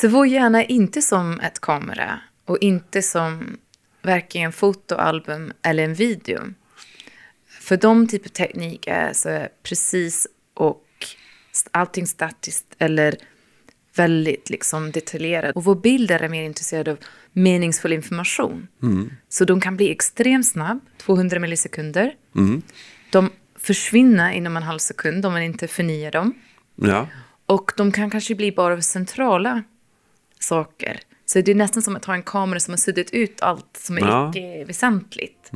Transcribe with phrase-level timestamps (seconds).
[0.00, 3.58] Så vår hjärna är inte som ett kamera och inte som
[4.02, 6.40] varken en fotoalbum eller en video.
[7.60, 10.84] För de typer av teknik är så precis och
[11.70, 13.16] allting statiskt eller
[13.96, 15.56] väldigt liksom detaljerat.
[15.56, 16.98] Och vår bilder är mer intresserade av
[17.32, 18.68] meningsfull information.
[18.82, 19.10] Mm.
[19.28, 22.14] Så de kan bli extremt snabb, 200 millisekunder.
[22.36, 22.62] Mm.
[23.10, 26.34] De försvinner inom en halv sekund om man inte förnyar dem.
[26.74, 27.08] Ja.
[27.46, 29.62] Och de kan kanske bli bara centrala
[30.42, 31.00] saker.
[31.26, 33.96] Så det är nästan som att ha en kamera som har suddat ut allt som
[33.98, 34.30] är Ja.
[34.30, 35.50] icke väsentligt.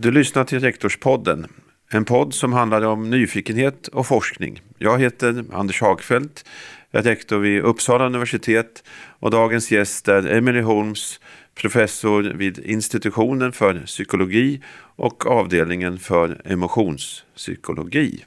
[0.00, 1.46] Du lyssnar till Rektorspodden.
[1.90, 4.62] En podd som handlar om nyfikenhet och forskning.
[4.78, 6.44] Jag heter Anders Hagfeldt.
[6.90, 8.84] Jag är rektor vid Uppsala universitet
[9.20, 11.20] och dagens gäst är Emily Holmes,
[11.54, 14.62] professor vid institutionen för psykologi
[14.96, 18.24] och avdelningen för emotionspsykologi.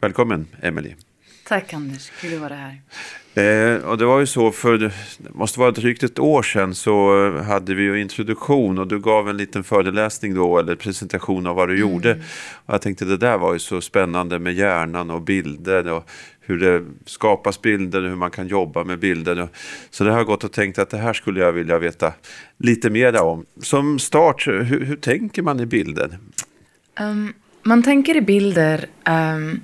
[0.00, 0.94] Välkommen Emily.
[1.48, 2.80] Tack Anders, kul att vara här.
[3.34, 4.92] Eh, och det var ju så för, det
[5.34, 9.36] måste vara drygt ett år sedan så hade vi ju introduktion och du gav en
[9.36, 12.12] liten föreläsning då eller presentation av vad du gjorde.
[12.66, 16.10] Och jag tänkte det där var ju så spännande med hjärnan och bilder och
[16.40, 19.48] hur det skapas bilder och hur man kan jobba med bilder.
[19.90, 22.12] Så det har gått och tänkt att det här skulle jag vilja veta
[22.56, 23.46] lite mer om.
[23.62, 26.18] Som start, hur, hur tänker man i bilder?
[27.00, 29.60] Ehm, man tänker i bilder, ehm,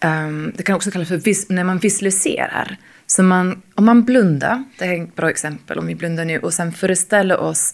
[0.00, 2.76] ehm, det kan också kallas för vis- när man visualiserar.
[3.06, 6.38] Så man, om man blundar, det här är ett bra exempel, om vi blundar nu
[6.38, 7.72] och sen föreställer oss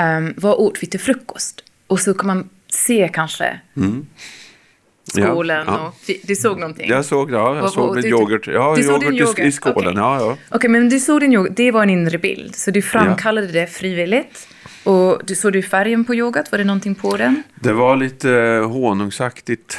[0.00, 1.64] um, vad åt vi till frukost?
[1.86, 3.60] Och så kan man se kanske
[5.12, 5.86] skålen Ja, ja.
[6.08, 6.88] och du såg någonting?
[6.90, 9.44] Jag såg, ja, jag Vad- såg du- yoghurt, ja, du såg din yoghurt, i- i
[9.44, 9.54] yoghurt?
[9.54, 9.76] skålen.
[9.88, 9.94] Okej.
[9.96, 10.36] Ja, ja.
[10.50, 12.54] Okej, men du såg din yoghurt, det var en inre bild.
[12.56, 14.48] Så du framkallade det frivilligt.
[14.84, 16.52] Och du såg du färgen på yoghurt?
[16.52, 17.42] Var det någonting på den?
[17.54, 19.78] Det var lite eh, honungsaktigt.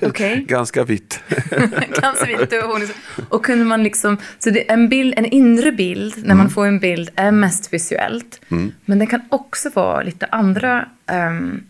[0.00, 0.44] Okej.
[0.48, 1.20] Ganska vitt.
[2.00, 2.88] Ganska vitt och honung.
[3.28, 6.66] Och kunde man liksom, så det är en bild, en inre bild, när man får
[6.66, 8.40] en bild, är mest visuellt.
[8.84, 11.64] Men det kan också vara lite andra um,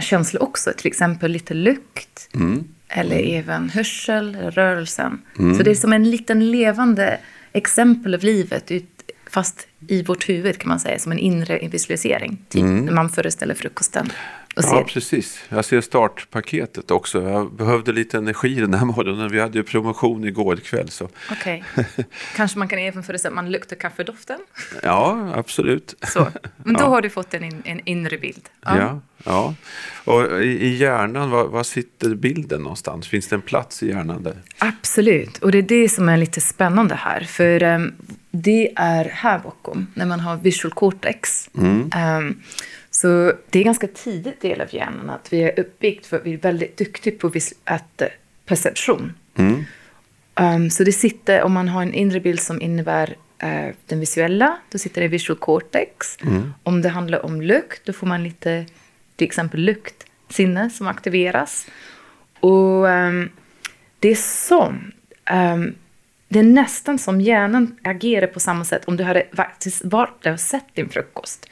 [0.00, 2.28] känslor också, till exempel lite lukt.
[2.88, 5.22] Eller även hörsel, rörelsen.
[5.36, 7.18] Så det är som en liten levande
[7.52, 8.97] exempel av livet, ut,
[9.30, 12.38] fast i vårt huvud kan man säga, som en inre visualisering.
[12.48, 14.10] Typ när man föreställer frukosten.
[14.56, 15.40] Och ser Ja, precis.
[15.48, 17.22] Jag ser startpaketet också.
[17.22, 19.28] Jag behövde lite energi den här morgonen.
[19.32, 20.88] Vi hade ju promotion igår kväll.
[20.88, 21.08] Så.
[21.30, 21.64] Okej.
[22.36, 24.38] Kanske man kan även föreställa att man luktar kaffedoften.
[24.82, 25.94] Ja, absolut.
[26.08, 26.28] Så.
[26.64, 26.88] Men då Ja.
[26.88, 28.48] har du fått en, in, en inre bild.
[28.64, 29.00] Ja.
[29.24, 29.54] Ja,
[30.04, 33.08] Och i, i hjärnan, var, var sitter bilden någonstans?
[33.08, 34.42] Finns det en plats i hjärnan där?
[34.58, 35.38] Absolut.
[35.38, 37.20] Och det är det som är lite spännande här.
[37.20, 37.92] För ehm,
[38.30, 41.50] det är här bakom, när man har visual cortex.
[41.94, 42.42] Ehm,
[42.90, 46.34] så det är ganska tidigt del av hjärnan att vi är uppbyggt för att vi
[46.34, 47.30] är väldigt duktiga på
[47.64, 48.08] att, eh,
[48.46, 49.12] perception.
[50.34, 54.58] Ehm, så det sitter, om man har en inre bild som innebär eh, den visuella,
[54.70, 56.16] då sitter det i visual cortex.
[56.62, 58.66] Om det handlar om lukt, då får man lite,
[59.16, 61.66] till exempel luktsinne som aktiveras.
[62.40, 63.30] Och ehm,
[63.98, 64.92] det är som,
[66.28, 70.32] det är nästan som hjärnan agerar på samma sätt om du hade faktiskt varit där
[70.32, 71.46] och sett din frukost.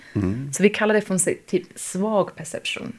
[0.52, 2.92] Så vi kallar det för en typ svag perception.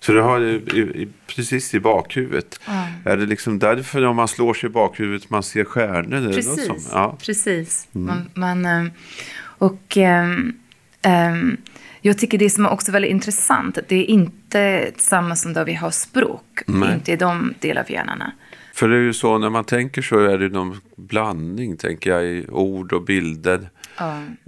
[0.00, 2.60] Så du har i, i, precis i bakhuvudet.
[3.04, 6.16] Är det liksom därför om man slår sig i bakhuvudet man ser stjärnor?
[6.16, 6.88] Eller något Precis, sånt?
[6.92, 7.16] Ja.
[7.20, 7.88] precis.
[7.92, 8.90] Man, man, ehm,
[9.40, 10.52] och ehm,
[11.02, 11.56] ehm,
[12.00, 15.64] jag tycker det som är också väldigt intressant, att det är inte samma som där
[15.64, 16.60] vi har språk,
[16.94, 18.32] inte i de delar av hjärnorna.
[18.74, 22.24] För det är ju så när man tänker så är det någon blandning tänker jag
[22.24, 23.70] i ord och bilder.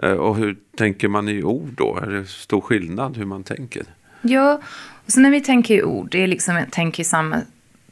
[0.03, 1.99] Eh, Och hur tänker man i ord då?
[2.03, 3.83] Är det stor skillnad hur man tänker?
[4.23, 4.61] Ja,
[5.07, 7.41] och så när vi tänker i ord, det är liksom tänka i samma,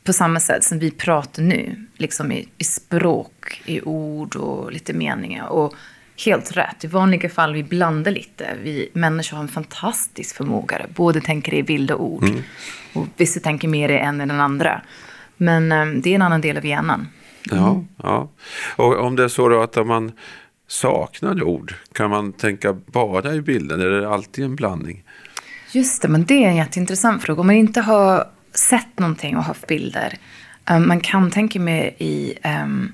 [0.04, 1.86] på samma sätt som vi pratar nu.
[1.96, 5.46] Liksom i, i språk, i ord och lite meningar.
[5.48, 5.74] Och
[6.24, 8.56] helt rätt, i vanliga fall vi blandar lite.
[8.62, 12.24] Vi människor har en fantastisk förmåga både tänka i bild och ord.
[12.94, 14.82] Och vissa tänker mer i en än den andra.
[15.42, 17.08] Men eh, det är en annan del av hjärnan.
[17.50, 18.28] Ja, ja.
[18.76, 20.12] Och om det är så då att om man
[20.68, 23.80] saknar ord, kan man tänka bara i bilden?
[23.80, 25.04] Eller är det alltid en blandning?
[25.72, 27.40] Just det, men det är en jätteintressant fråga.
[27.40, 28.24] Om man inte har
[28.54, 30.18] sett någonting och haft bilder,
[30.70, 32.92] um, man kan tänka mer i um,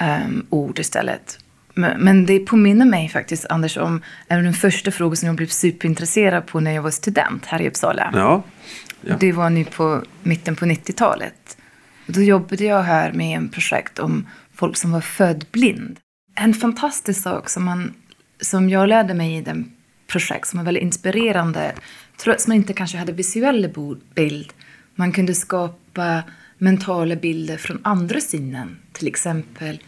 [0.00, 1.38] um, ord istället.
[1.74, 5.46] Men, men det påminner mig faktiskt, Anders, om en den första frågan som jag blev
[5.46, 8.10] superintresserad på när jag var student här i Uppsala.
[8.14, 8.42] Ja,
[9.00, 9.16] ja.
[9.20, 11.56] Det var nu på mitten på 90-talet.
[12.10, 15.98] Och Då jobbade jag här med en projekt om folk som var född blind.
[16.34, 17.94] En fantastisk sak som, man,
[18.40, 19.72] som jag lärde mig i den
[20.06, 21.72] projekt som var väldigt inspirerande,
[22.16, 23.74] trots man inte kanske hade visuell
[24.14, 24.52] bild,
[24.94, 26.22] Man kunde skapa
[26.58, 28.78] mentala bilder från andra sinnen.
[28.92, 29.82] Till exempel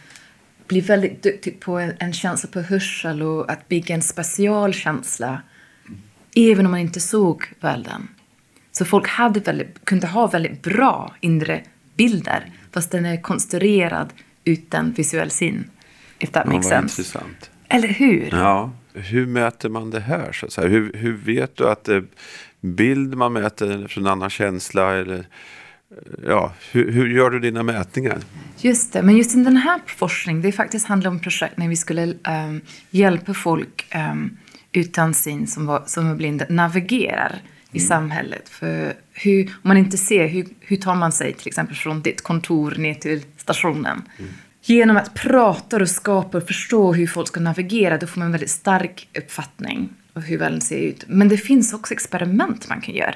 [0.67, 5.41] bli väldigt duktig på en, en känsla på hörsel och att bygga en specialkänsla.
[6.35, 8.07] Även om man inte såg världen.
[8.71, 11.63] Så folk hade väldigt, kunde ha väldigt bra inre
[11.95, 12.51] bilder.
[12.71, 14.13] Fast den är konstruerad
[14.43, 15.69] utan visuell syn.
[16.19, 17.01] If that Ja, makes vad sense.
[17.01, 17.49] intressant.
[17.69, 18.29] Eller hur?
[18.31, 20.31] Ja, hur mäter man det här?
[20.31, 20.67] Så att säga?
[20.67, 22.03] Hur, hur vet du att det
[22.61, 24.93] bild man mäter från en annan känsla?
[24.95, 25.27] Eller,
[26.27, 28.17] ja, hur, hur gör du dina mätningar?
[28.57, 31.75] Just det, men just i den här forskningen, det faktiskt handlar om projekt när vi
[31.75, 34.37] skulle ehm, hjälpa folk ehm,
[34.71, 37.41] utan syn som, var, som är blinda navigerar
[37.73, 38.49] i samhället.
[38.49, 42.21] För hur, om man inte ser, hur, hur tar man sig till exempel från ditt
[42.21, 44.01] kontor ner till stationen?
[44.65, 48.31] Genom att prata och skapa och förstå hur folk ska navigera, då får man en
[48.31, 51.03] väldigt stark uppfattning av hur världen ser ut.
[51.07, 53.15] Men det finns också experiment man kan göra.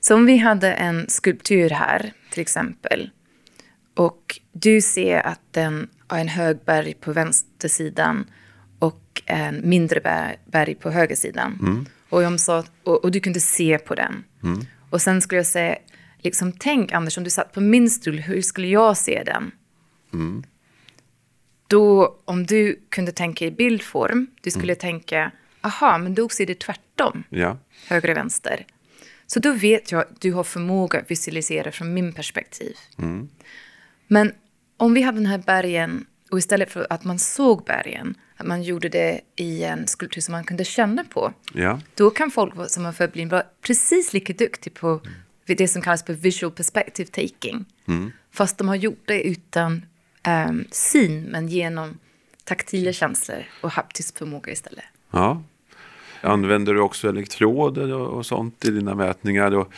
[0.00, 3.10] Så om vi hade en skulptur här, till exempel,
[3.94, 8.26] och du ser att den har en hög berg på vänstersidan
[8.78, 11.86] och en mindre berg, berg på högersidan.
[12.14, 14.24] Och, jag sa, och, och du kunde se på den.
[14.90, 15.76] Och sen skulle jag säga,
[16.18, 19.50] liksom, tänk Anders, om du satt på min stol, hur skulle jag se den?
[21.66, 25.30] Då, om du kunde tänka i bildform, du skulle tänka,
[25.60, 27.58] aha, men då ser det tvärtom Ja,
[27.88, 28.66] höger och vänster.
[29.26, 32.76] Så då vet jag att du har förmåga att visualisera från min perspektiv.
[34.08, 34.32] Men
[34.76, 38.62] om vi hade den här bergen och istället för att man såg bergen, att man
[38.62, 42.86] gjorde det i en skulptur som man kunde känna på, ja, då kan folk som
[42.86, 45.00] är förblinda vara precis lika duktiga på
[45.46, 47.64] det som kallas för visual perspective taking.
[48.32, 49.86] Fast de har gjort det utan
[50.48, 51.98] um, syn, men genom
[52.44, 54.84] taktila känslor och haptisk förmåga istället.
[55.10, 55.42] ja.
[56.20, 59.54] Använder du också elektroder och, och sånt i dina mätningar?
[59.54, 59.72] Och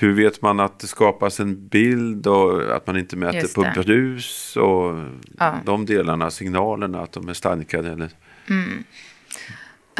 [0.00, 4.56] hur vet man att det skapas en bild och att man inte mäter på brus
[4.56, 5.04] och
[5.38, 5.54] Ja.
[5.64, 7.92] de delarna, signalerna, att de är starkare?
[7.92, 8.10] Eller?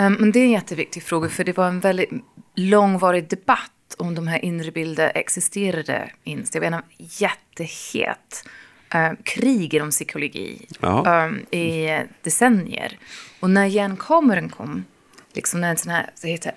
[0.01, 2.11] Um, men det är en jätteviktig fråga, för det var en väldigt
[2.55, 6.11] långvarig debatt om de här inre bilderna existerade.
[6.25, 6.53] Inst.
[6.53, 8.49] Det var en jättehet
[8.95, 12.99] uh, krig inom psykologi um, i decennier.
[13.41, 14.85] Och när hjärnkameran kom,
[15.33, 16.53] liksom när en sån här, det heter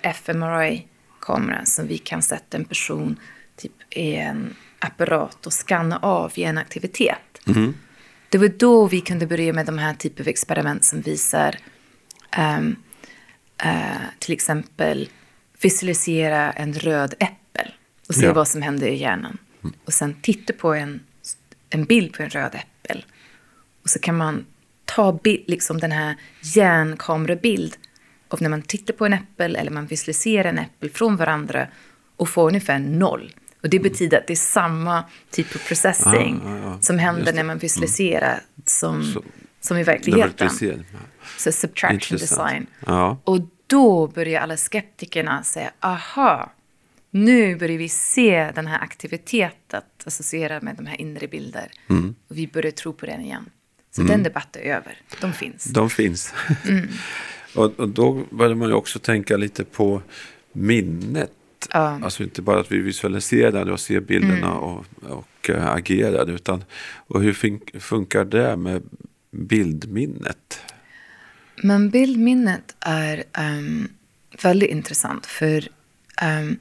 [1.26, 3.16] fMRI-kamera, som vi kan sätta en person
[3.56, 7.18] typ i en apparat och skanna av hjärnaktivitet.
[8.28, 11.56] Det var då vi kunde börja med de här typer av experiment som visar
[12.30, 12.76] ehm,
[13.64, 15.08] eh, till exempel
[15.62, 17.74] visualisera en röd äppel
[18.08, 18.32] och se Ja.
[18.32, 19.38] vad som händer i hjärnan.
[19.84, 21.00] Och sen titta på en,
[21.70, 23.04] en bild på en röd äppel.
[23.82, 24.46] Och så kan man
[24.84, 27.76] ta bild, liksom den här hjärnkamerabild
[28.32, 31.66] av när man tittar på en äppel eller man visualiserar en äppel från varandra
[32.16, 33.34] och får ungefär noll.
[33.62, 36.78] Och det betyder att det är samma typ av processing Ah, ja, ja.
[36.80, 39.22] som händer när man visualiserar som, Så-
[39.60, 40.50] som i verkligheten.
[41.38, 42.20] Så subtraction Intressant.
[42.50, 42.66] design.
[42.86, 43.18] Ja.
[43.24, 46.52] Och då börjar alla skeptikerna säga, aha,
[47.10, 51.70] nu börjar vi se den här aktiviteten associerad med de här inre bilder.
[51.90, 52.14] Mm.
[52.28, 53.50] Och vi börjar tro på den igen.
[53.90, 54.98] Så den debatten är över.
[55.20, 55.64] De finns.
[55.64, 56.34] De finns.
[57.56, 57.64] Mm.
[57.66, 60.02] och, och då börjar man ju också tänka lite på
[60.52, 61.32] minnet.
[61.72, 61.88] Ja.
[61.88, 62.04] Mm.
[62.04, 66.30] Alltså inte bara att vi visualiserar och ser bilderna och, och äh, agerar.
[66.30, 66.64] Utan,
[67.06, 68.82] och hur fun- funkar det med
[69.30, 70.60] bildminnet?
[71.62, 73.88] Men bildminnet är ehm,
[74.42, 75.68] väldigt intressant för
[76.22, 76.56] ehm,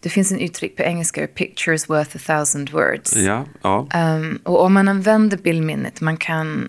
[0.00, 3.16] det finns en uttryck på engelska, pictures worth a thousand words.
[3.16, 6.68] Ja, ja, Ehm, och om man använder bildminnet, man kan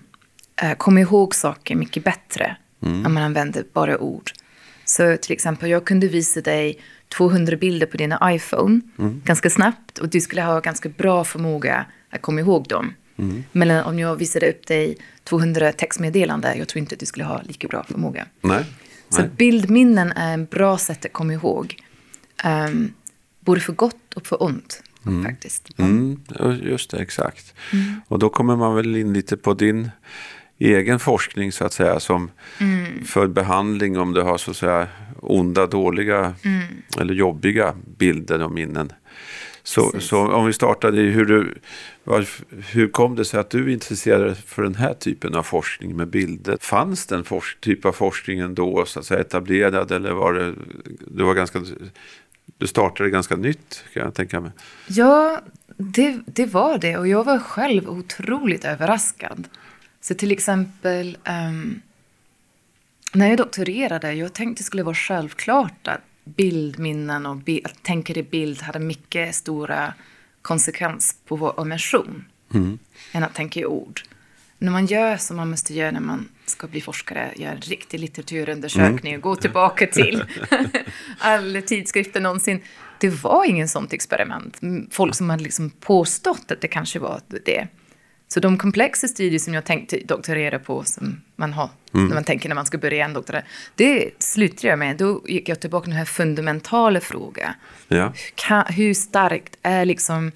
[0.62, 4.30] eh, komma ihåg saker mycket bättre om man använder bara ord.
[4.84, 8.80] Så till exempel, jag kunde visa dig 200 bilder på din iPhone
[9.24, 12.94] ganska snabbt och du skulle ha ganska bra förmåga att komma ihåg dem.
[13.52, 17.42] Men om jag visade upp dig 200 textmeddelanden, jag tror inte att du skulle ha
[17.42, 18.26] lika bra förmåga.
[18.40, 18.64] nej.
[19.08, 19.30] Så nej.
[19.36, 21.76] bildminnen är en bra sätt att komma ihåg.
[22.44, 22.92] Um,
[23.40, 24.82] både för gott och för ont,
[25.24, 25.68] faktiskt.
[25.78, 26.20] Mm,
[26.62, 27.54] just det, exakt.
[28.08, 29.90] Och då kommer man väl in lite på din
[30.60, 32.30] egen forskning så att säga som
[33.06, 34.88] för behandling om du har så att säga
[35.20, 36.34] onda, dåliga
[37.00, 38.92] eller jobbiga bilder och minnen.
[39.62, 41.54] Så, så om vi startade hur du,
[42.72, 46.08] hur kom det sig att du intresserade dig för den här typen av forskning med
[46.08, 46.56] bilder?
[46.60, 47.24] Fanns den
[47.60, 50.54] typ av forskningen då så att säga etablerad eller var det,
[51.06, 51.62] du var ganska,
[52.58, 54.50] du startade ganska nytt kan jag tänka mig.
[54.86, 55.40] Ja,
[55.76, 56.96] det, det var det.
[56.96, 59.48] Och jag var själv otroligt överraskad.
[60.00, 61.80] Så till exempel, ehm,
[63.12, 68.22] när jag doktorerade, jag tänkte det skulle vara självklart att bildminnen och bi tänker i
[68.22, 69.94] bild hade mycket stora
[70.42, 72.78] konsekvens på vår immersion mm.
[73.12, 74.00] än att tänka i ord.
[74.58, 78.00] När man gör som man måste göra när man ska bli forskare, göra en riktig
[78.00, 80.24] litteraturundersökning och gå tillbaka till
[81.18, 82.60] alla tidskrifter någonsin.
[82.98, 84.60] Det var ingen sånt experiment.
[84.90, 87.68] Folk som hade liksom påstått att det kanske var det.
[88.34, 92.06] Så de komplexa studier som jag tänkte doktorera på, som man har mm.
[92.06, 93.42] när man tänker när man ska börja en doktorera,
[93.74, 94.96] det slutade jag med.
[94.96, 97.52] Då gick jag tillbaka till den här fundamentala frågan.
[97.88, 98.12] Ja.
[98.68, 100.32] hur starkt är liksom,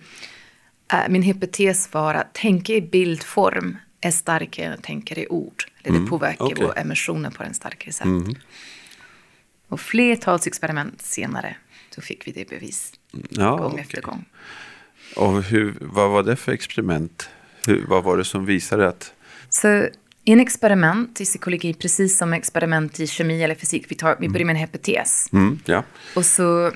[0.93, 5.65] äh, min hypotes var att tänka i bildform är starkare än att tänka i ord.
[5.83, 6.11] Eller det mm.
[6.11, 6.65] påverkar okay.
[6.65, 8.05] våra emotioner på en starkare sätt.
[8.05, 8.35] Mm.
[9.69, 11.57] Och flertals experiment senare,
[11.97, 12.93] då fick vi det bevis.
[13.29, 13.81] Ja, gång okay.
[13.81, 14.25] efter gång.
[15.17, 17.29] Och hur, vad var det för experiment?
[17.69, 19.13] Hur, vad var det som visade att...
[19.49, 19.89] Så
[20.25, 24.47] en experiment i psykologi, precis som experiment i kemi eller fysik, vi, tar, vi börjar
[24.47, 25.33] med en hypotes.
[25.33, 25.83] Mm, ja.
[26.17, 26.73] Och så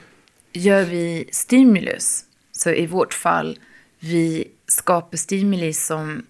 [0.53, 2.25] gör vi stimulus.
[2.53, 3.59] Så i vårt fall,
[3.99, 6.23] vi skapar stimuli som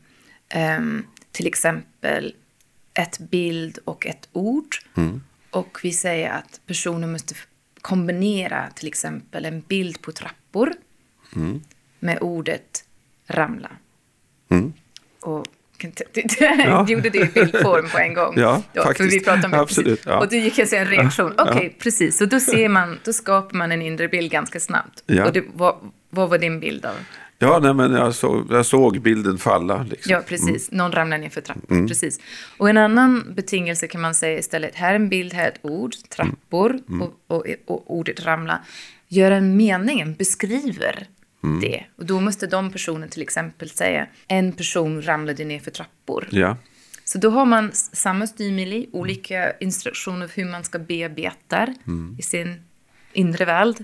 [0.79, 2.35] um, till exempel
[2.95, 4.77] ett bild och ett ord.
[4.97, 5.23] Mm.
[5.51, 7.35] Och vi säger att personen måste
[7.81, 10.73] kombinera till exempel en bild på trappor
[11.37, 11.61] mm.
[11.99, 12.85] med ordet
[13.27, 13.71] ramla.
[14.49, 14.73] Mm.
[15.21, 15.47] Och
[16.39, 16.87] ja.
[16.89, 18.35] gjorde det i bildform på en gång.
[18.41, 19.11] Ja, då, faktiskt.
[19.11, 20.19] För vi pratade om Absolut, ja.
[20.19, 21.33] Och du gick jag se en reaktion.
[21.39, 22.19] Okej, okay, precis.
[22.19, 25.03] Så då ser man, då skapar man en inre bild ganska snabbt.
[25.07, 25.27] Ja.
[25.27, 25.75] Och det, vad,
[26.11, 26.95] vad var din bild av?
[27.39, 29.87] Ja, nej, men jag, så, jag såg bilden falla.
[29.91, 30.13] Liksom.
[30.13, 30.69] Ja, precis.
[30.73, 30.79] Mm.
[30.79, 31.77] Någon ramlar ner för trappan.
[31.77, 31.89] Mm.
[31.89, 32.21] Precis.
[32.57, 35.59] Och en annan betingelse kan man säga istället, här är en bild, här är ett
[35.63, 36.85] ord, trappor mm.
[36.89, 37.03] mm.
[37.03, 38.61] och, och, och, ordet ramla.
[39.09, 41.07] Gör en mening, en beskriver
[41.45, 41.61] mm.
[41.61, 41.85] det.
[41.97, 46.29] Och då måste de personerna till exempel säga, en person ramlade ner för trappor.
[46.31, 46.57] Ja.
[47.05, 52.17] Så då har man samma stimuli, olika instruktioner för hur man ska bearbeta mm.
[52.19, 52.63] i sin
[53.13, 53.77] inre värld.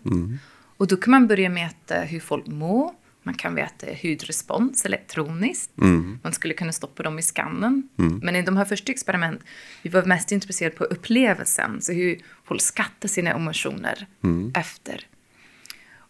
[0.76, 2.90] Och då kan man börja mäta hur folk mår
[3.24, 5.78] man kan mäta hudrespons elektroniskt.
[5.78, 6.18] Mm.
[6.22, 7.88] Man skulle kunna stoppa dem i skannen.
[7.98, 8.20] Mm.
[8.22, 9.40] Men i de här första experiment,
[9.82, 11.80] vi var mest intresserade på upplevelsen.
[11.80, 14.52] Så hur folk skattar sina emotioner mm.
[14.54, 15.06] efter.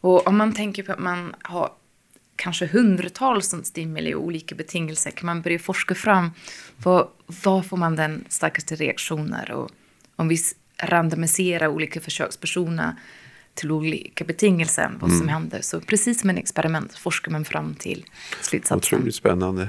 [0.05, 1.73] Och om man tänker på att man har
[2.37, 6.31] kanske hundratals stimuli och olika betingelser kan man börja forska fram
[6.77, 7.09] vad,
[7.45, 9.71] vad får man den starkaste reaktioner och
[10.17, 10.39] om vi
[10.83, 12.95] randomiserar olika försökspersoner
[13.55, 15.29] till olika betingelser vad som mm.
[15.29, 15.61] händer.
[15.61, 18.05] Så precis som en experiment forskar man fram till
[18.41, 18.99] slutsatsen.
[18.99, 19.69] Otroligt spännande.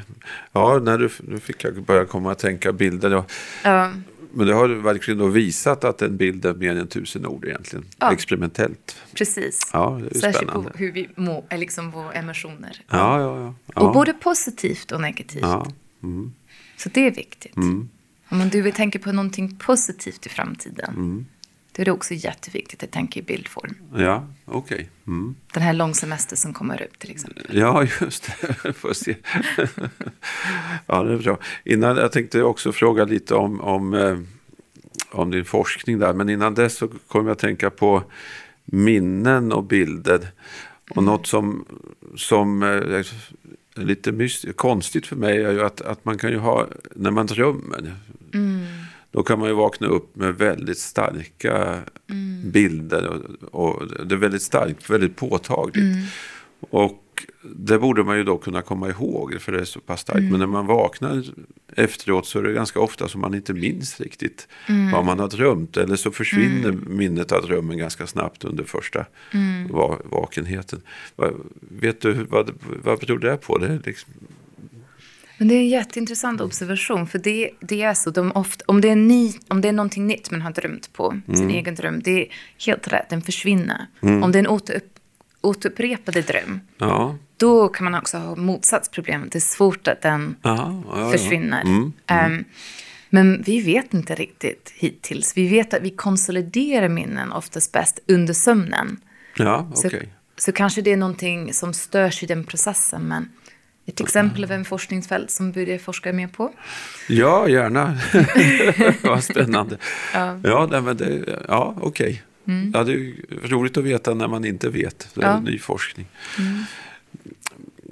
[0.51, 3.10] Ja, när du, nu fick jag börja komma att tänka bilder.
[3.10, 3.25] Då.
[3.63, 3.92] Ja.
[4.36, 7.86] Men det har verkligen då visat att en bild är mer än tusen ord egentligen.
[8.00, 8.13] Ja.
[8.13, 8.96] Experimentellt.
[9.13, 9.70] Precis.
[9.74, 10.72] Ja, det är Särskilt spännande.
[10.72, 12.82] på hur vi mår, liksom våra emotioner.
[12.88, 13.54] Ja, ja, ja.
[13.75, 13.82] ja.
[13.82, 15.42] Och både positivt och negativt.
[15.42, 15.68] Ja.
[16.04, 16.34] Mm.
[16.77, 17.58] Så det är viktigt.
[17.58, 17.89] Mm.
[18.30, 20.94] Om du vill tänka på någonting positivt i framtiden.
[20.96, 21.25] Mm
[21.75, 23.75] då är det också jätteviktigt att tänka i bildform.
[23.96, 24.75] Ja, okej.
[24.75, 24.88] Okay.
[25.08, 25.36] Mm.
[25.53, 27.46] Den här långsemester som kommer upp till exempel.
[27.50, 28.32] Ja, just
[28.63, 28.74] det.
[28.74, 29.15] Får se.
[30.88, 31.38] ja, det är bra.
[31.63, 34.17] Innan, jag tänkte också fråga lite om, om, eh,
[35.12, 36.13] om din forskning där.
[36.13, 38.03] Men innan dess så kommer jag att tänka på
[38.65, 40.27] minnen och bilder.
[40.89, 41.05] Och mm.
[41.05, 41.65] något som,
[42.15, 43.08] som eh, är
[43.74, 47.25] lite myst, konstigt för mig är ju att, att man kan ju ha, när man
[47.25, 47.96] drömmer.
[48.34, 48.65] Mm
[49.15, 52.51] då kan man ju vakna upp med väldigt starka mm.
[52.51, 53.07] bilder.
[53.51, 55.95] Och, och, det är väldigt starkt, väldigt påtagligt.
[55.95, 56.05] Mm.
[56.60, 57.01] Och
[57.55, 60.19] det borde man ju då kunna komma ihåg, för det är så pass starkt.
[60.19, 60.31] Mm.
[60.31, 61.24] Men när man vaknar
[61.75, 64.91] efteråt så är det ganska ofta som man inte minns riktigt mm.
[64.91, 65.77] vad man har drömt.
[65.77, 66.98] Eller så försvinner mm.
[66.98, 69.72] minnet av drömmen ganska snabbt under första mm.
[70.03, 70.81] vakenheten.
[71.60, 72.51] Vet du vad,
[72.84, 73.57] vad beror det på?
[73.57, 74.13] Det liksom,
[75.38, 77.08] men det är en jätteintressant observation.
[77.08, 80.08] För det, det är så, de ofta, om, det är ny, om det är någonting
[80.08, 81.38] nytt man har drömt på, mm.
[81.38, 82.27] sin egen dröm, det är
[82.65, 83.88] helt rätt, den försvinner.
[84.01, 84.24] Mm.
[84.24, 85.00] Om det är en återupp,
[85.42, 87.18] återupprepade dröm, ja.
[87.38, 89.32] då kan man också ha motsatsproblemet.
[89.32, 91.62] Det är svårt att den ja, ja, försvinner.
[91.62, 91.94] Mm.
[92.12, 92.46] Um,
[93.10, 95.38] men vi vet inte riktigt hittills.
[95.38, 98.98] Vi vet att vi konsoliderar minnen oftast bäst under sömnen.
[99.38, 99.89] Ja, okay.
[99.89, 100.06] så,
[100.38, 103.08] så kanske det är någonting som störs i den processen.
[103.08, 103.30] Men
[103.86, 106.54] ett exempel av en forskningsfält som borde forska mer på?
[107.10, 107.98] Ja, gärna.
[109.04, 109.77] Vad spännande.
[110.13, 111.88] ja, ja, nej, men det, ja okej.
[111.88, 112.18] Okay.
[112.48, 112.72] Mm.
[112.74, 113.13] Ja, det är
[113.48, 115.10] roligt att veta när man inte vet.
[115.13, 115.39] Det är ja.
[115.39, 116.06] ny forskning.
[116.39, 116.63] Mm.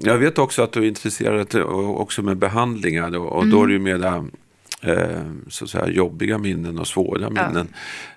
[0.02, 3.56] Jag vet också att du är intresserad också med behandlingar och, och mm.
[3.56, 4.26] då är det ju mera
[4.84, 7.68] eh, så att säga, jobbiga minnen och svåra minnen.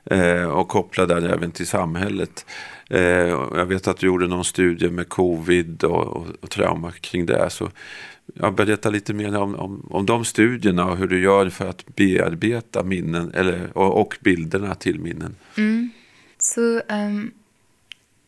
[0.05, 0.17] Ja.
[0.17, 2.47] Eh, och koppla där även till samhället.
[2.91, 7.27] Eh, jag vet att du gjorde någon studie med covid och, och, och trauma kring
[7.27, 7.51] det.
[7.51, 7.71] Så
[8.35, 11.97] jag berätta lite mer om, om, om de studierna och hur du gör för att
[11.97, 15.35] bearbeta minnen eller, och, och bilderna till minnen.
[15.57, 15.91] Mm.
[16.39, 17.31] Så um,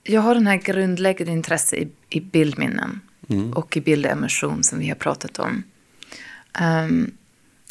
[0.03, 3.53] jag har den här grundläggande intresse i, i bildminnen mm.
[3.53, 5.63] och i bildemotion som vi har pratat om.
[6.61, 7.11] Um,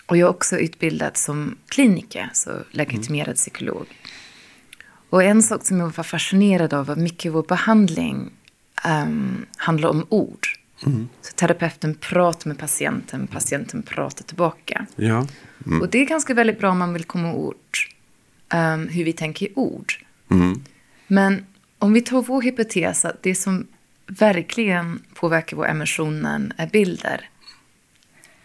[0.08, 3.36] och jag är också utbildad som kliniker, så legitimerad mm.
[3.36, 3.86] psykolog.
[5.10, 8.32] Och en sak som jag var fascinerad av var mycket vår behandling
[8.86, 10.48] um, handlar om ord.
[10.86, 11.10] Mm.
[11.22, 14.86] Så terapeuten pratar med patienten, patienten pratar tillbaka.
[14.96, 15.28] Ja.
[15.66, 15.82] Mm.
[15.82, 17.76] Och det är ganska väldigt bra om man vill komma åt
[18.54, 19.94] um, hur vi tänker i ord.
[20.32, 20.64] Mm.
[21.08, 21.46] Men
[21.80, 23.68] om vi tar vår hypotes att det som
[24.08, 27.30] verkligen påverkar våra emotioner är bilder.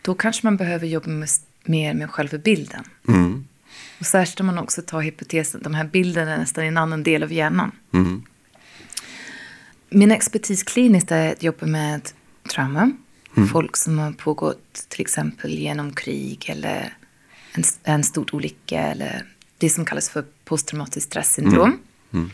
[0.03, 1.29] Då kanske man behöver jobba med,
[1.65, 2.85] mer med själva bilden.
[3.09, 3.45] Mm.
[4.01, 7.03] Och särskilt om man också tar hypotesen att de här bilderna är nästan en annan
[7.03, 7.73] del av hjärnan.
[7.93, 8.23] Mm.
[9.89, 12.09] Min expertis kliniskt är att jobba med
[12.51, 12.93] trauma.
[13.37, 13.49] Mm.
[13.49, 16.97] Folk som har pågått till exempel genom krig eller
[17.53, 19.27] en, en stor olycka eller
[19.59, 21.65] det som kallas för posttraumatiskt stresssyndrom.
[21.65, 21.79] Mm.
[22.13, 22.31] Mm.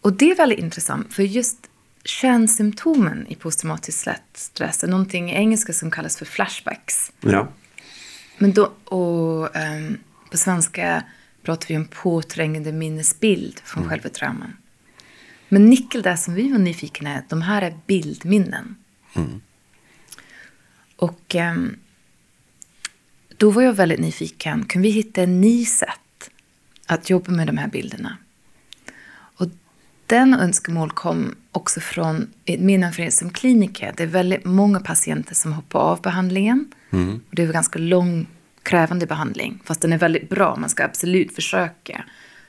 [0.00, 1.58] Och det är väldigt intressant för just
[2.04, 7.12] kärnsymptomen i posttraumatisk stress är någonting i engelska som kallas för flashbacks.
[7.20, 7.48] Ja.
[8.38, 9.98] Men då, och um,
[10.30, 11.04] på svenska
[11.42, 13.90] pratar vi om påträngande minnesbild från mm.
[13.90, 14.56] själva trauman.
[15.48, 18.76] Men nyckeln där som vi var nyfikna är de här är bildminnen.
[19.14, 19.40] Mm.
[20.96, 21.76] Och um,
[23.36, 24.64] då var jag väldigt nyfiken.
[24.64, 26.30] Kan vi hitta en ny sätt
[26.86, 28.16] att jobba med de här bilderna?
[30.08, 33.94] Den önskemål kom också från min erfarenhet som kliniker.
[33.96, 36.72] Det är väldigt många patienter som hoppar av behandlingen.
[36.90, 37.14] Mm.
[37.14, 38.26] Och det är en ganska lång,
[38.62, 39.62] krävande behandling.
[39.64, 40.56] Fast den är väldigt bra.
[40.56, 42.04] Man ska absolut försöka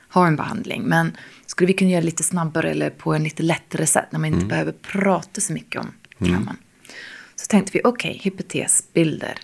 [0.08, 0.82] ha en behandling.
[0.82, 4.26] Men skulle vi kunna göra lite snabbare eller på en lite lättare sätt när man
[4.26, 4.48] inte mm.
[4.48, 6.42] behöver prata så mycket om trauman.
[6.42, 6.56] Mm.
[7.36, 9.34] Så tänkte vi, okej, okay, hypotes, bilder.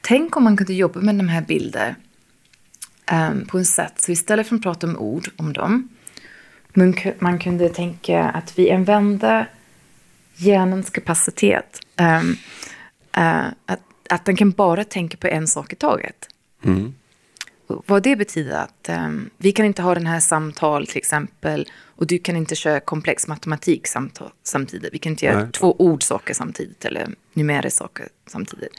[0.00, 1.94] Tänk om man kunde jobba med de här bilderna
[3.12, 5.88] um, på ett sätt så istället för att prata om ord om dem
[7.18, 9.50] man, kunde tänka att vi använder
[10.36, 11.80] hjärnans kapacitet.
[12.00, 12.36] Um,
[13.18, 16.28] uh, att, att den kan bara tänka på en sak i taget.
[16.64, 16.94] Mm.
[17.66, 22.06] Vad det betyder att um, vi kan inte ha den här samtal till exempel och
[22.06, 24.94] du kan inte köra komplex matematik samtal, samtidigt.
[24.94, 25.52] Vi kan inte göra Nej.
[25.52, 28.72] två ordsaker samtidigt eller numeriska saker samtidigt.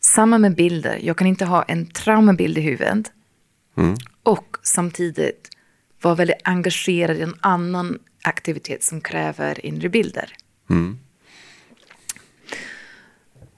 [0.00, 0.98] Samma med bilder.
[1.02, 3.12] Jag kan inte ha en traumabild i huvudet
[3.76, 3.96] mm.
[4.22, 5.48] och samtidigt
[6.02, 10.32] vara väldigt engagerad i en annan aktivitet som kräver inre bilder.
[10.70, 10.98] Mm.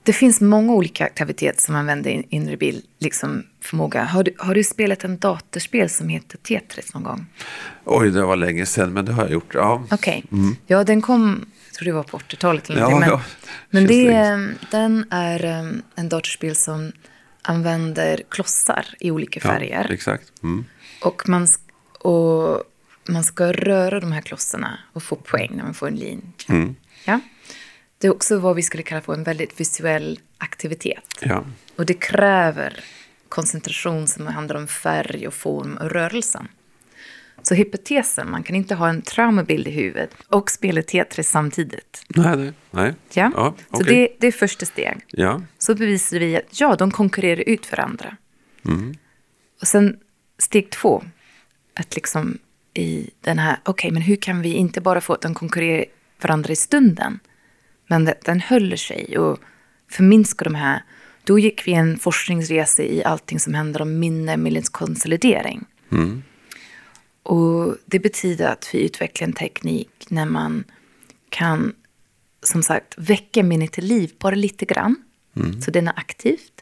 [0.02, 4.04] Det finns många olika aktiviteter som använder inre bild, liksom förmåga.
[4.04, 7.26] Har du, har du spelat en datorspel som heter Tetris någon gång?
[7.84, 9.54] Oj, det var länge sedan, men det har jag gjort.
[9.54, 9.84] Ja.
[9.90, 10.24] Okej.
[10.26, 10.38] Okay.
[10.38, 10.56] Mm.
[10.66, 13.22] Ja, den kom, jag tror det var på 80-talet eller ja, Men, ja.
[13.70, 14.10] men det,
[14.70, 16.92] den är um, en datorspel som
[17.42, 19.86] använder klossar i olika färger.
[19.88, 20.32] Ja, exakt.
[20.42, 20.64] Mm.
[21.02, 21.48] Och man,
[22.00, 22.62] och
[23.08, 26.22] man ska röra de här klossarna och få poäng när man får en linje.
[26.48, 26.74] Mm.
[27.04, 27.20] Ja?
[27.98, 31.04] Det är också vad vi skulle kalla för en väldigt visuell aktivitet.
[31.20, 31.44] Ja.
[31.76, 32.84] Och det kräver
[33.28, 36.48] koncentration som handlar om färg och form och rörelsen.
[37.42, 42.04] Så hypotesen, man kan inte ha en traumabild i huvudet och spela Tetris samtidigt.
[42.08, 42.52] Nej, nej.
[42.70, 42.94] nej.
[43.12, 43.32] Ja?
[43.34, 43.64] ja okay.
[43.78, 45.04] Så det, det, är första steg.
[45.06, 45.42] Ja.
[45.58, 48.16] Så bevisar vi att ja, de konkurrerar ut varandra.
[48.64, 48.94] Mm.
[49.60, 49.98] Och sen
[50.38, 51.04] steg två,
[51.74, 52.38] att liksom
[52.74, 55.84] i den här, okej, okay, men hur kan vi inte bara få att de konkurrerar
[56.22, 57.20] varandra i stunden,
[57.86, 59.38] men att den håller sig och
[59.88, 60.82] förminskar de här.
[61.24, 65.64] Då gick vi en forskningsresa i allting som händer om minne, minneskonsolidering.
[65.92, 66.22] Mm.
[67.22, 70.64] Och det betyder att vi utvecklar en teknik när man
[71.28, 71.74] kan,
[72.42, 74.96] som sagt, väcka minnet till liv bara lite grann.
[75.36, 75.62] Mm.
[75.62, 76.60] Så den är aktivt.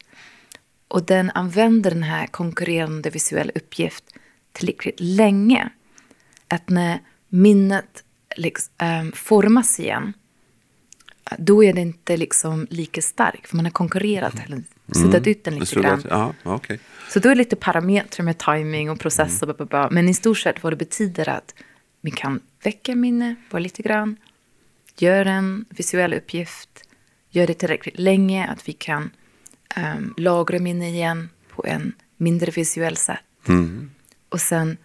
[0.88, 4.04] Och den använder den här konkurrerande visuella uppgift
[4.52, 5.70] tillräckligt länge.
[6.48, 8.04] Att när minnet
[8.36, 10.12] liksom, ähm, formas igen,
[11.38, 13.48] då är det inte liksom lika starkt.
[13.48, 14.44] För man har konkurrerat, mm.
[14.46, 14.62] eller
[14.94, 16.02] suddat ut den lite grann.
[16.10, 16.78] Ja, okay.
[17.08, 19.42] Så då är det lite parametrar med timing och process.
[19.42, 19.56] Mm.
[19.58, 19.88] Och bla.
[19.90, 21.54] Men i stort sett vad det betyder att
[22.00, 24.16] vi kan väcka minne bara lite grann.
[24.96, 26.84] Gör en visuell uppgift.
[27.30, 29.10] Gör det tillräckligt länge att vi kan
[29.76, 33.18] um, lagra minne igen på en mindre visuell sätt.
[33.48, 33.90] Mm.
[34.28, 34.76] Och sen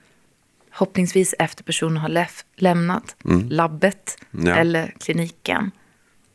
[0.71, 3.49] hoppningsvis efter personen har läf- lämnat mm.
[3.49, 4.56] labbet ja.
[4.56, 5.71] eller kliniken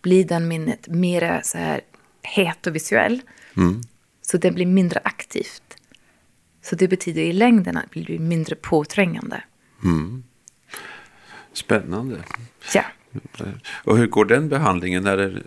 [0.02, 1.80] blir den minnet mer så här
[2.22, 3.20] het och visuell.
[3.56, 3.82] Mm.
[4.22, 5.62] Så det blir mindre aktivt.
[6.62, 9.42] Så det betyder i längden att det blir mindre påträngande.
[9.84, 10.22] Mm.
[11.52, 12.16] Spännande.
[12.74, 12.84] Ja.
[13.84, 15.02] Och hur går den behandlingen?
[15.02, 15.42] När det,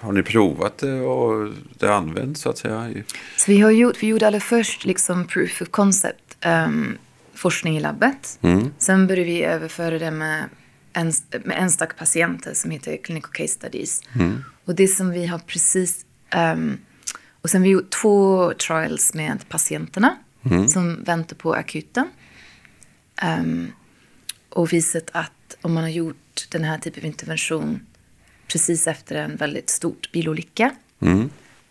[0.00, 2.92] har ni provat det och det används så att säga?
[3.36, 6.98] Så vi, har gjort, vi gjorde allra först liksom proof of concept um,
[7.34, 8.38] forskning i labbet.
[8.78, 10.44] Sen började vi överföra det med,
[10.92, 11.12] en,
[11.44, 14.02] med enstaka patienter som heter Clinical Case Studies.
[14.64, 16.06] Och det som vi har precis...
[16.30, 16.78] ehm,
[17.42, 20.16] och sen vi gjort två trials med patienterna
[20.68, 22.08] som väntar på akuten.
[23.22, 23.72] Ehm,
[24.48, 27.80] och visat att om man har gjort den här typen av intervention
[28.46, 30.70] precis efter en väldigt stort bilolycka.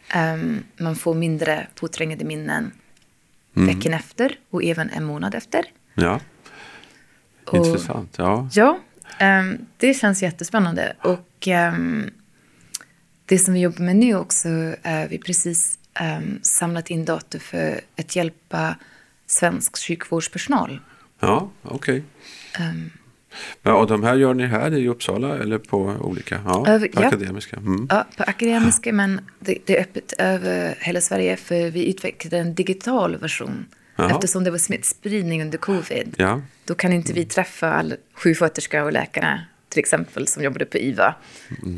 [0.10, 2.72] ehm, man får mindre påträngande minnen
[3.66, 5.66] veckan efter och även en månad efter.
[5.94, 6.20] Ja,
[7.46, 8.16] Och- intressant.
[8.18, 8.50] Ja.
[8.54, 8.80] Ja,
[9.20, 10.94] ehm, det känns jättespännande.
[11.02, 12.10] Och ehm,
[13.26, 14.50] det som vi jobbar med nu också
[14.84, 18.76] är vi precis ehm, samlat in data för att hjälpa
[19.26, 20.80] svensk sjukvårdspersonal.
[21.20, 22.04] Ja, okej.
[22.60, 22.90] Ehm,
[23.62, 26.42] Men, och de här gör ni här i Uppsala eller på olika?
[26.46, 27.08] Ja, Över- ja.
[27.08, 27.58] akademiska.
[27.58, 27.88] Mm.
[27.90, 32.56] Ja, på akademiska, men det, det är öppet över hela Sverige för vi utvecklade en
[32.56, 33.66] digital version.
[33.96, 34.12] Jaha.
[34.12, 36.16] Eftersom det var smittspridning under covid.
[36.18, 36.42] Ja.
[36.66, 41.16] Då kan inte vi träffa alla sjuksköterskor och läkare, till exempel, som jobbade på IVA.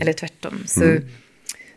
[0.02, 0.64] Eller tvärtom.
[0.66, 0.98] Så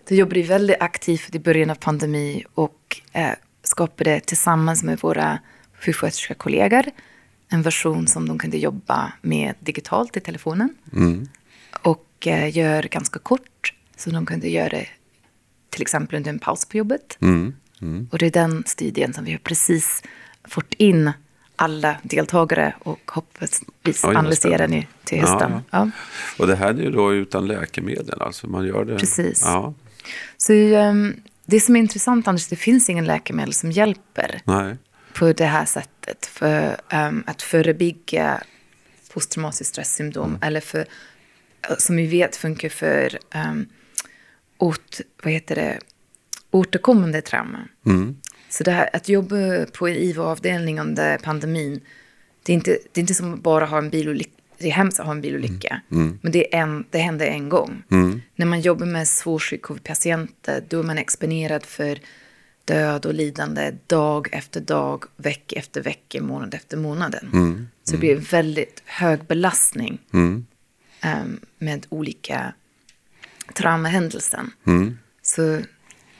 [0.09, 3.31] då jobbade vi väldigt aktivt i början av pandemi och eh,
[3.63, 5.39] skapade tillsammans med våra
[5.81, 6.85] sjuksköterskekollegor
[7.53, 10.75] en version som de kunde jobba med digitalt i telefonen.
[11.83, 14.87] Och eh, gör ganska kort, så de kunde göra det
[15.71, 17.19] till exempel under en paus på jobbet.
[18.11, 20.03] Och det är den studien som vi har precis
[20.45, 21.13] fått in
[21.57, 24.77] alla deltagare och hoppas vi Oj, vad analysera spännande.
[24.77, 25.53] nu till hösten.
[25.53, 25.91] Ja, Ja,
[26.39, 28.97] Och det här är ju då utan läkemedel, alltså man gör det.
[28.97, 29.43] Precis.
[29.45, 29.75] Ja,
[30.37, 31.15] Så ehm,
[31.47, 34.77] det som är intressant Anders, det finns ingen läkemedel som hjälper nej.
[35.15, 38.43] På det här sättet för ehm, att förebygga
[39.13, 40.39] posttraumatiskt stresssyndrom Mm.
[40.43, 40.87] eller för,
[41.79, 43.69] som vi vet funkar för um,
[44.59, 45.79] åt, vad heter det,
[46.51, 47.59] återkommande trauma.
[47.87, 48.17] Mm.
[48.49, 51.81] Så det här, att jobba på en IVA-avdelning under pandemin,
[52.43, 54.31] det är inte, det är inte som att bara ha en bilolycka.
[54.59, 56.19] Det är hemskt att ha en bilolycka, Mm.
[56.23, 57.83] men det, är en, det händer en gång.
[58.37, 61.99] När man jobbar med svårsjuk covid-patienter, då är man exponerad för
[62.65, 67.69] död och lidande dag efter dag, vecka efter vecka, månad efter månaden.
[67.85, 69.99] Så det blir en väldigt hög belastning
[71.01, 72.53] ehm, med olika
[73.55, 74.41] traumahändelser.
[75.23, 75.61] Så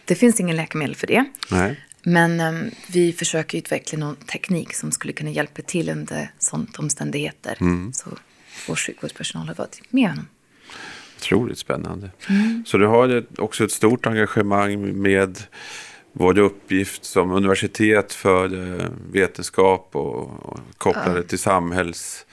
[0.05, 1.25] det finns ingen läkemedel för det.
[1.51, 1.81] nej.
[2.05, 7.57] Men ehm, vi försöker utveckla någon teknik som skulle kunna hjälpa till under sådana omständigheter.
[7.93, 8.11] Så
[8.69, 10.27] vår sjukvårdspersonal har varit med honom.
[11.17, 12.11] Otroligt spännande.
[12.29, 12.65] Mm.
[12.67, 15.39] Så du har också ett stort engagemang med
[16.13, 18.45] vår uppgift som universitet för
[18.81, 22.27] eh, vetenskap och, och koppla det till samhällsnytta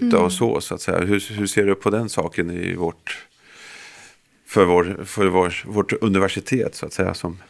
[0.00, 0.22] Mm.
[0.22, 0.98] och så, så att säga.
[0.98, 3.26] Hur, hur ser du på den saken i vårt,
[4.46, 7.14] för, vår, för vår, vårt universitet, så att säga?
[7.14, 7.42] Som,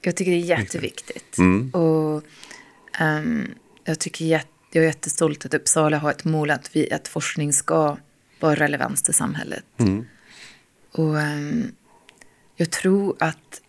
[0.00, 1.38] Jag tycker det är jätteviktigt.
[1.38, 1.70] Mm.
[1.70, 2.22] Och
[2.98, 7.08] ehm, jag, tycker jätte, jag är jättestolt att Uppsala har ett mål att, vi, att
[7.08, 7.96] forskning ska
[8.40, 9.64] vara relevans till samhället.
[9.78, 10.06] Mm.
[10.92, 11.72] Och ehm,
[12.56, 13.60] jag tror att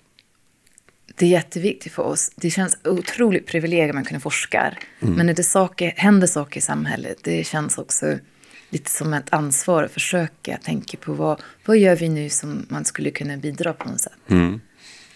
[1.15, 2.32] det är jätteviktigt för oss.
[2.36, 4.73] Det känns otroligt privilegium att kunna forska.
[4.99, 8.17] Men när det saker, händer saker i samhället, det känns också
[8.69, 12.86] lite som ett ansvar att försöka tänka på vad, vad gör vi nu som man
[12.86, 14.13] skulle kunna bidra på något sätt.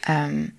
[0.07, 0.51] Ehm,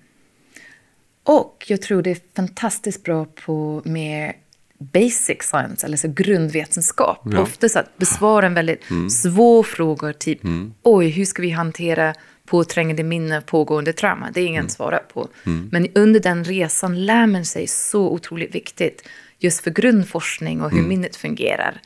[1.23, 4.33] och jag tror det är fantastiskt bra på mer
[4.79, 7.27] basic science, eller så grundvetenskap.
[7.37, 10.39] Ofta så att besvara en väldigt svår fråga, typ
[10.83, 12.13] oj, hur ska vi hantera
[12.51, 14.31] påträngande minne, pågående trauma?
[14.33, 15.27] Det är ingen svarar på.
[15.71, 19.07] Men under den resan lär man sig så otroligt viktigt
[19.39, 21.81] just för grundforskning och hur minnet fungerar.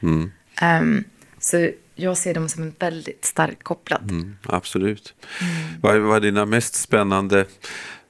[0.61, 1.03] Ehm,
[1.39, 4.01] så jag ser dem som en väldigt starkt kopplat.
[4.01, 5.13] mm, absolut.
[5.81, 7.45] Vad, är- vad är dina mest spännande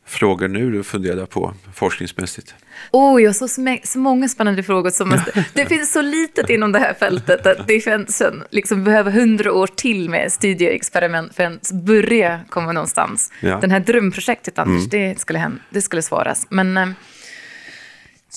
[0.06, 2.56] frågor nu du funderar på forskningsmässigt?
[2.92, 3.48] Oh, jag har så,
[3.84, 4.90] så många spännande frågor.
[4.90, 8.84] Som måste, det finns så litet inom det här fältet att det finns en, liksom,
[8.84, 13.32] behöver hundra år till med studieexperiment för att ens börja komma någonstans.
[13.40, 13.60] Ja.
[13.60, 16.48] Den här drömprojektet, Anders, det, skulle hem, det skulle svaras.
[16.50, 16.88] Men eh,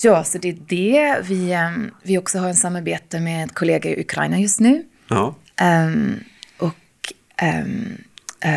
[0.03, 1.15] ja, så det är det.
[1.23, 1.71] Vi, eh,
[2.03, 4.83] vi också har en samarbete med kollegor i Ukraina just nu.
[5.07, 6.23] Ja, Ehm,
[6.57, 7.13] och
[7.65, 7.97] um,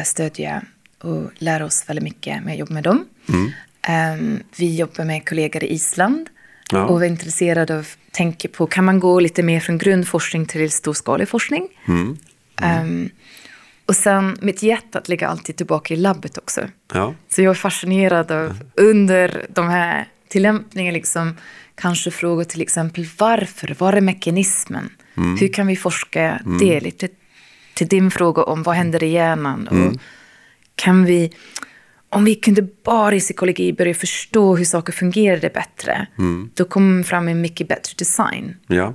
[0.05, 0.63] stödja
[1.03, 3.05] och lära oss väldigt mycket med att jobba med dem.
[3.83, 6.29] Ehm, vi jobbar med kollegor i Island
[6.73, 6.85] Ja.
[6.85, 11.29] och var intresserade av tänka på, kan man gå lite mer från grundforskning till storskalig
[11.29, 11.69] forskning?
[12.63, 13.11] Ehm,
[13.87, 16.61] och sen, mitt hjärta ligger alltid tillbaka i labbet också.
[16.95, 21.37] ja, Så jag är fascinerad av under de här tillämpningarna, liksom,
[21.75, 24.91] kanske frågor till exempel varför, vad är mekanismen?
[25.41, 26.81] Hur kan vi forska det?
[26.81, 27.09] Lite
[27.75, 29.69] till din fråga om vad händer i hjärnan?
[29.69, 29.93] Och
[30.77, 31.33] kan vi,
[32.09, 36.07] om vi kunde bara i psykologi börja förstå hur saker fungerade bättre,
[36.55, 38.57] då kommer vi fram med mycket bättre design.
[38.67, 38.95] Ja.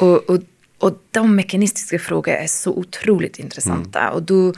[0.00, 0.40] Och, och,
[0.78, 4.10] och de mekanistiska frågorna är så otroligt intressanta.
[4.10, 4.52] Och då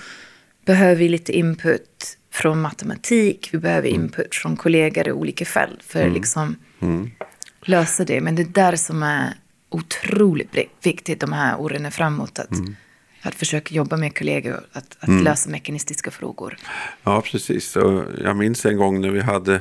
[0.66, 6.06] behöver vi lite input från matematik, vi behöver input från kollegor i olika fält för
[6.06, 6.56] att liksom
[7.64, 8.20] lösa det.
[8.20, 9.34] Men det är där som är
[9.70, 12.38] otroligt vi- viktigt de här åren framåt.
[12.38, 12.50] Att,
[13.26, 16.56] att försöka jobba med kollegor, att, att lösa mekanistiska frågor.
[17.02, 17.76] Ja, precis.
[17.76, 19.60] Och jag minns en gång när vi hade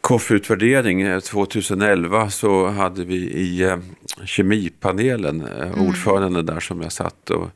[0.00, 3.78] koffeutvärdering eh, 2011 så hade vi i eh,
[4.24, 7.50] kemipanelen eh, ordföranden där som jag satt och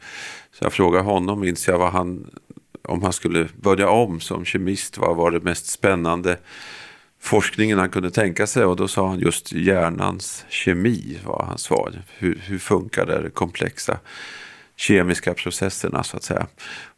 [0.52, 2.30] så jag frågade honom, minns jag, vad han,
[2.82, 6.36] om han skulle börja om som kemist, vad var det mest spännande
[7.20, 12.02] forskningen han kunde tänka sig och då sa han just hjärnans kemi var hans svar.
[12.18, 13.98] Hur, hur funkar det komplexa
[14.76, 16.46] kemiska processerna så att säga.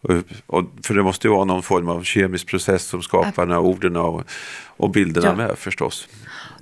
[0.00, 0.10] Och,
[0.46, 3.60] och, för det måste ju vara någon form av kemisk process som skapar de här
[3.60, 4.22] orden och,
[4.66, 5.34] och bilderna Ja.
[5.34, 6.08] med förstås.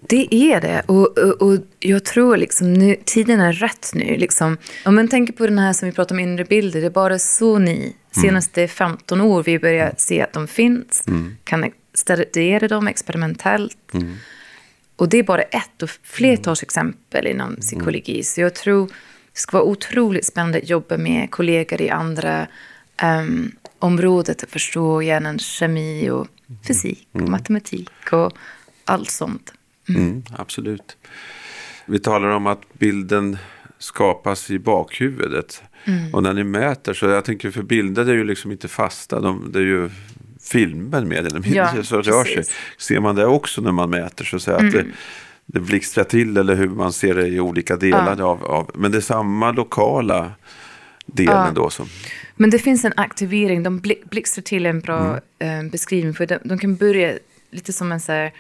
[0.09, 0.83] Det är det.
[0.87, 4.17] Och, och, och jag tror liksom nu, tiden är rätt nu.
[4.17, 4.57] Liksom.
[4.85, 7.19] Om man tänker på den här som vi pratar om inre bilder, det är bara
[7.19, 11.05] så ni, senaste 15 år, vi börjar se att de finns,
[11.45, 13.77] kan studera dem experimentellt.
[14.97, 18.23] Och det är bara ett och flertals exempel inom psykologi.
[18.23, 18.91] Så jag tror
[19.35, 22.47] det ska vara otroligt spännande att jobba med kollegor i andra
[23.03, 26.27] um, områden att förstå hjärnans kemi och
[26.67, 28.33] fysik och matematik och
[28.85, 29.53] allt sånt.
[29.89, 30.97] Mm, absolut.
[31.87, 33.39] Vi talar om att bilden
[33.79, 35.63] skapas i bakhuvudet.
[35.85, 36.15] Mm.
[36.15, 39.53] Och när ni mäter så, jag tänker för bilder är ju liksom inte fasta, de,
[39.53, 39.91] det är ju
[40.41, 42.37] filmer med eller mindre Ja, så rör sig.
[42.37, 42.55] precis.
[42.55, 42.75] Mm.
[42.79, 44.87] Ser man det också när man mäter så att säga att det,
[45.47, 48.99] det blixtrar till eller hur man ser det i olika delar av, av, men det
[48.99, 50.33] är samma lokala
[51.07, 51.53] delen Ja.
[51.55, 51.87] då som,
[52.37, 55.67] Men det finns en aktivering, de bli- blixtrar till en bra Mm.
[55.67, 56.15] eh, beskrivning.
[56.15, 57.19] För de, de kan börja
[57.51, 58.33] lite som en så här,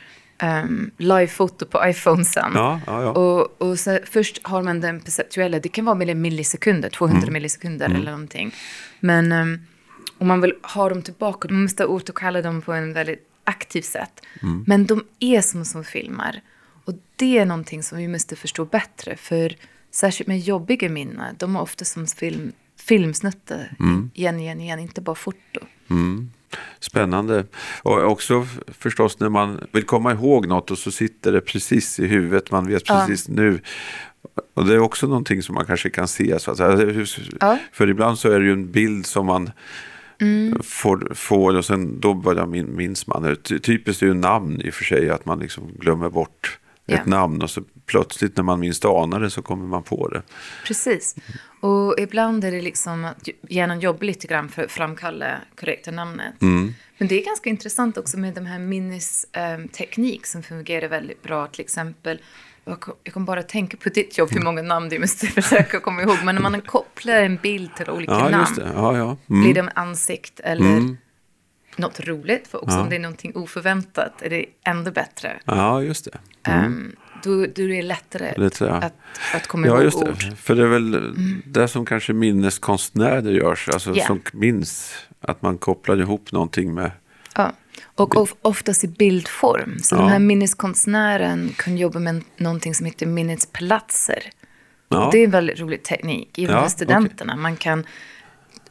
[0.42, 2.52] um, live-foto på iPhonesen.
[2.54, 3.10] ja, ja, ja.
[3.10, 7.32] Och, och så först har man den perceptuella, det kan vara millisekunder, 200 Mm.
[7.32, 8.54] millisekunder eller någonting.
[9.00, 9.58] Men um,
[10.18, 13.84] om man vill ha dem tillbaka, då måste man återkalla dem på en väldigt aktivt
[13.84, 14.20] sätt.
[14.42, 14.64] Mm.
[14.66, 16.40] Men de är som små filmer.
[16.84, 19.16] Och det är någonting som vi måste förstå bättre.
[19.16, 19.56] För
[19.90, 23.76] särskilt med jobbiga minnen, de är ofta som film, filmsnuttar.
[23.80, 24.10] Mm.
[24.14, 25.60] Igen, igen, igen, inte bara foto.
[26.80, 27.44] Spännande.
[27.82, 28.46] Och också
[28.78, 32.50] förstås när man vill komma ihåg något och så sitter det precis i huvudet.
[32.50, 32.98] Man vet Ja.
[33.06, 33.60] precis nu.
[34.54, 36.38] Och det är också någonting som man kanske kan se.
[36.38, 36.60] Så att.
[36.60, 37.08] Hur-
[37.40, 37.46] Ja.
[37.52, 37.58] Mm.
[37.72, 39.50] För ibland så är det ju en bild som man
[40.62, 43.36] får, får och sen då börjar min, minns man.
[43.62, 46.96] Typiskt är ju namn i och för sig att man liksom glömmer bort Ja.
[46.96, 50.22] ett namn och så plötsligt när man minst anar det så kommer man på det.
[50.66, 51.16] Precis.
[51.60, 56.34] Och ibland är det liksom att hjärnan jobbar lite grann för att framkalla korrekta namnet.
[56.98, 61.46] Men det är ganska intressant också med de här minnesteknik som fungerar väldigt bra.
[61.46, 62.20] Till exempel,
[62.64, 65.80] jag kom- jag kommer bara tänka på ditt jobb, hur många namn du måste försöka
[65.80, 66.16] komma ihåg.
[66.24, 68.46] Men när man kopplar en bild till olika Ja, namn.
[68.74, 69.16] Ja, ja.
[69.30, 69.42] Mm.
[69.42, 70.96] blir det en ansikt eller
[71.78, 72.48] något roligt?
[72.48, 72.82] För också Ja.
[72.82, 75.40] om det är någonting oförväntat är det ännu bättre.
[75.44, 76.08] ja, just
[76.44, 76.50] det.
[76.52, 78.74] Um, då, då är det lättare Lättare, ja.
[78.74, 78.94] att,
[79.34, 80.24] att komma Ja, ihåg just ord.
[80.30, 80.36] det.
[80.36, 81.14] För det är väl
[81.46, 83.68] det som kanske minneskonstnärer görs.
[83.68, 84.06] Alltså Ja.
[84.06, 86.90] som minns att man kopplar ihop någonting med.
[87.36, 87.52] Ja.
[87.94, 89.78] Och of, oftast i bildform.
[89.82, 90.00] Så Ja.
[90.00, 94.18] den här minneskonstnären kan jobba med någonting som heter minnesplatser.
[94.88, 97.36] Ja, Det är en väldigt rolig teknik, även Ja, för studenterna.
[97.36, 97.86] Man kan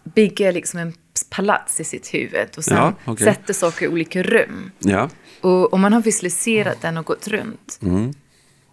[0.03, 0.93] bygga liksom en
[1.29, 3.25] palats i sitt huvud och sen Ja, okej.
[3.25, 4.71] sätta saker i olika rum.
[4.79, 5.09] ja.
[5.41, 8.13] Och om man har visualiserat den och gått runt, Mm.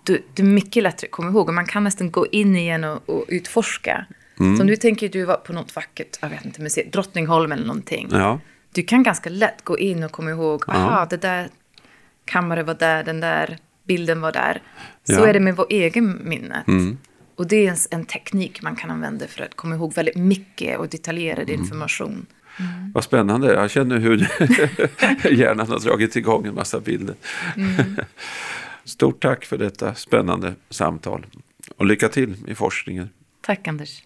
[0.05, 1.49] då, det är mycket lättare att komma ihåg.
[1.49, 4.07] Och man kan nästan gå in igen och, och utforska.
[4.41, 4.57] Mm.
[4.57, 7.53] Så om du tänker att du var på något vackert, jag vet inte, museum, Drottningholm
[7.53, 8.09] eller någonting.
[8.13, 8.41] ja.
[8.73, 11.49] Du kan ganska lätt gå in och komma ihåg, aha, det där
[12.25, 14.63] kammaren var där, den där bilden var där.
[15.05, 15.13] Så.
[15.13, 15.29] Mm.
[15.29, 16.65] är det med vår egen minne.
[17.41, 20.79] Och det är en, en teknik man kan använda för att komma ihåg väldigt mycket
[20.79, 21.61] och detaljerad Mm.
[21.61, 22.27] information.
[22.95, 23.53] Vad spännande.
[23.55, 24.17] Jag känner hur
[25.31, 27.15] hjärnan har dragit igång en massa bilder.
[28.85, 31.27] Stort tack för detta spännande samtal.
[31.77, 33.09] Och lycka till i forskningen.
[33.41, 34.03] Tack Anders.